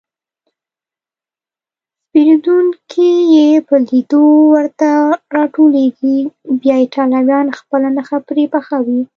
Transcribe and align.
سپېرکونډکې 2.07 3.09
یې 3.35 3.49
په 3.67 3.75
لېدو 3.89 4.23
ورته 4.53 4.89
راټولېږي، 5.37 6.17
بیا 6.61 6.75
ایټالویان 6.81 7.47
خپله 7.57 7.87
نښه 7.95 8.17
پرې 8.27 8.45
پخوي. 8.53 9.01